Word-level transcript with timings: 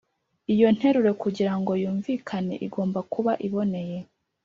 iyo 0.53 0.67
nteruro 0.75 1.11
kugira 1.23 1.53
ngo 1.59 1.71
yumvikane 1.81 2.53
igomba 2.65 2.99
kuba 3.13 3.33
iboneye. 3.47 3.97